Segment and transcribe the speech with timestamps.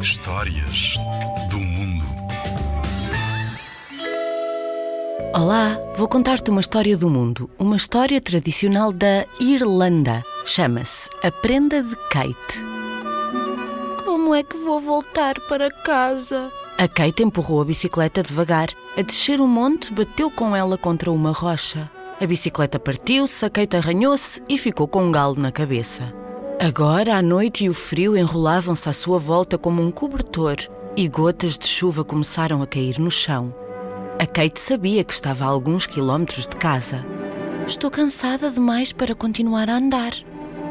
[0.00, 0.94] Histórias
[1.50, 2.04] do mundo.
[5.34, 10.24] Olá, vou contar-te uma história do mundo, uma história tradicional da Irlanda.
[10.46, 12.64] Chama-se A Prenda de Kate.
[14.04, 16.50] Como é que vou voltar para casa?
[16.78, 18.70] A Kate empurrou a bicicleta devagar.
[18.96, 21.90] A descer o monte, bateu com ela contra uma rocha.
[22.18, 26.14] A bicicleta partiu-se, a Kate arranhou-se e ficou com um galo na cabeça.
[26.60, 30.56] Agora a noite e o frio enrolavam-se à sua volta como um cobertor
[30.96, 33.54] e gotas de chuva começaram a cair no chão.
[34.18, 37.06] A Kate sabia que estava a alguns quilómetros de casa.
[37.64, 40.12] Estou cansada demais para continuar a andar,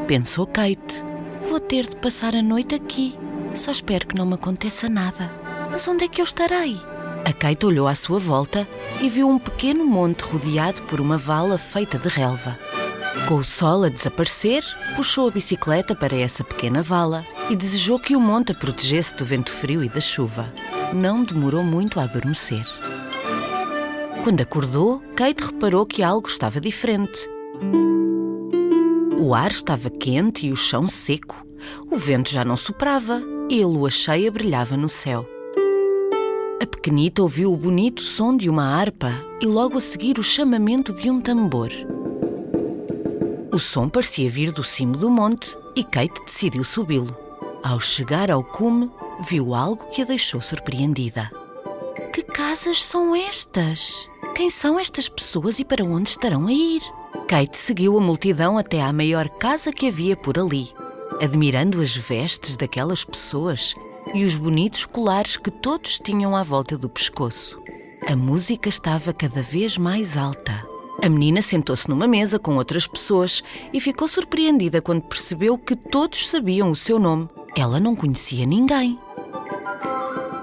[0.08, 1.02] pensou Kate.
[1.50, 3.18] Vou ter de passar a noite aqui.
[3.56, 5.32] Só espero que não me aconteça nada.
[5.72, 6.76] Mas onde é que eu estarei?
[7.24, 8.68] A Kate olhou à sua volta
[9.00, 12.60] e viu um pequeno monte rodeado por uma vala feita de relva.
[13.26, 14.64] Com o sol a desaparecer,
[14.96, 19.26] puxou a bicicleta para essa pequena vala e desejou que o monte a protegesse do
[19.26, 20.54] vento frio e da chuva.
[20.94, 22.66] Não demorou muito a adormecer.
[24.24, 27.30] Quando acordou, Kate reparou que algo estava diferente.
[29.18, 31.46] O ar estava quente e o chão seco.
[31.90, 35.28] O vento já não soprava e a lua cheia brilhava no céu.
[36.62, 40.94] A pequenita ouviu o bonito som de uma harpa e logo a seguir o chamamento
[40.94, 41.72] de um tambor.
[43.58, 47.18] O som parecia vir do cimo do monte e Kate decidiu subi-lo.
[47.64, 48.88] Ao chegar ao cume,
[49.28, 51.32] viu algo que a deixou surpreendida.
[52.14, 54.08] Que casas são estas?
[54.36, 56.84] Quem são estas pessoas e para onde estarão a ir?
[57.28, 60.72] Kate seguiu a multidão até à maior casa que havia por ali,
[61.20, 63.74] admirando as vestes daquelas pessoas
[64.14, 67.58] e os bonitos colares que todos tinham à volta do pescoço.
[68.08, 70.77] A música estava cada vez mais alta.
[71.02, 76.28] A menina sentou-se numa mesa com outras pessoas e ficou surpreendida quando percebeu que todos
[76.28, 77.30] sabiam o seu nome.
[77.56, 79.00] Ela não conhecia ninguém.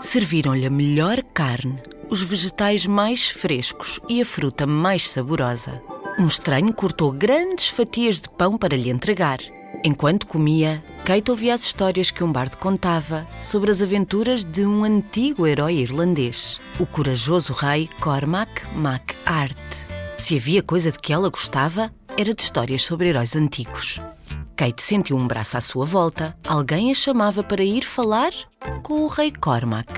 [0.00, 5.82] Serviram-lhe a melhor carne, os vegetais mais frescos e a fruta mais saborosa.
[6.18, 9.38] Um estranho cortou grandes fatias de pão para lhe entregar.
[9.82, 14.84] Enquanto comia, Kate ouvia as histórias que um bardo contava sobre as aventuras de um
[14.84, 19.93] antigo herói irlandês, o corajoso rei Cormac MacArt.
[20.16, 24.00] Se havia coisa de que ela gostava, era de histórias sobre heróis antigos.
[24.56, 26.36] Kate sentiu um braço à sua volta.
[26.46, 28.32] Alguém a chamava para ir falar
[28.82, 29.90] com o rei Cormac.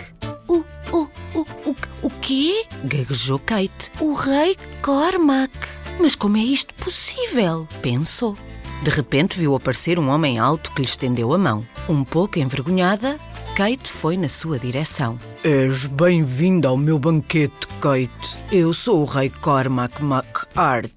[0.49, 2.65] O, o, o, o, o quê?
[2.85, 3.91] Gaguejou Kate.
[4.01, 5.53] O rei Cormac.
[6.01, 7.69] Mas como é isto possível?
[7.83, 8.37] Pensou.
[8.83, 11.65] De repente viu aparecer um homem alto que lhe estendeu a mão.
[11.89, 13.19] Um pouco envergonhada,
[13.57, 15.19] Kate foi na sua direção.
[15.43, 18.37] És bem-vinda ao meu banquete, Kate.
[18.53, 20.93] Eu sou o rei Cormac MacArt.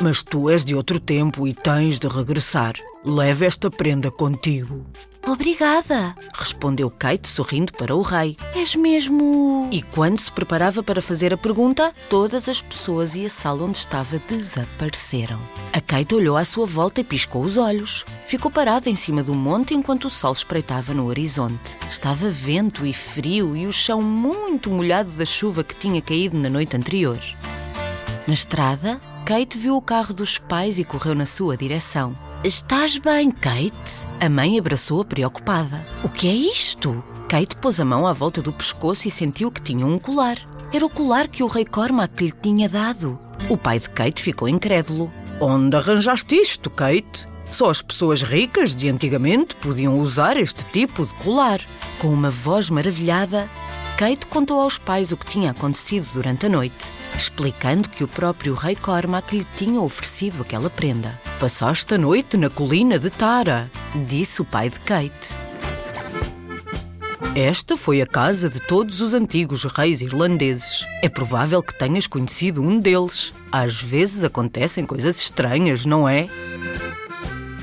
[0.00, 2.74] Mas tu és de outro tempo e tens de regressar.
[3.04, 4.86] Leve esta prenda contigo.
[5.26, 8.36] Obrigada, respondeu Kate sorrindo para o rei.
[8.54, 9.68] És mesmo.
[9.70, 13.78] E quando se preparava para fazer a pergunta, todas as pessoas e a sala onde
[13.78, 15.38] estava desapareceram.
[15.72, 18.04] A Kate olhou à sua volta e piscou os olhos.
[18.26, 21.76] Ficou parada em cima do monte enquanto o sol espreitava no horizonte.
[21.88, 26.50] Estava vento e frio e o chão muito molhado da chuva que tinha caído na
[26.50, 27.20] noite anterior.
[28.26, 32.16] Na estrada, Kate viu o carro dos pais e correu na sua direção.
[32.44, 34.00] Estás bem, Kate?
[34.18, 35.86] A mãe abraçou-a preocupada.
[36.02, 37.00] O que é isto?
[37.28, 40.38] Kate pôs a mão à volta do pescoço e sentiu que tinha um colar.
[40.72, 43.16] Era o colar que o rei Cormac lhe tinha dado.
[43.48, 45.12] O pai de Kate ficou incrédulo.
[45.40, 47.28] Onde arranjaste isto, Kate?
[47.48, 51.60] Só as pessoas ricas de antigamente podiam usar este tipo de colar.
[52.00, 53.48] Com uma voz maravilhada,
[53.96, 58.54] Kate contou aos pais o que tinha acontecido durante a noite, explicando que o próprio
[58.54, 61.20] rei Cormac lhe tinha oferecido aquela prenda.
[61.38, 63.70] Passaste a noite na colina de Tara,
[64.06, 65.34] disse o pai de Kate.
[67.34, 70.86] Esta foi a casa de todos os antigos reis irlandeses.
[71.02, 73.32] É provável que tenhas conhecido um deles.
[73.50, 76.28] Às vezes acontecem coisas estranhas, não é?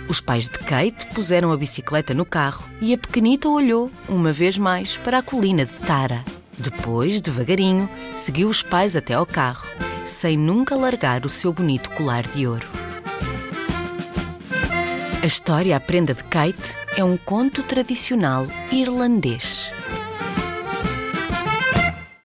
[0.09, 4.57] Os pais de Kate puseram a bicicleta no carro e a pequenita olhou, uma vez
[4.57, 6.25] mais, para a colina de Tara.
[6.59, 9.65] Depois, devagarinho, seguiu os pais até ao carro,
[10.05, 12.67] sem nunca largar o seu bonito colar de ouro.
[15.21, 19.71] A história A Prenda de Kate é um conto tradicional irlandês.